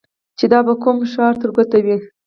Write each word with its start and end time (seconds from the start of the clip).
چې 0.37 0.45
دا 0.51 0.59
به 0.65 0.73
کوم 0.83 0.97
ښار 1.11 1.33
ګوټی 1.55 1.81
وي. 1.85 1.97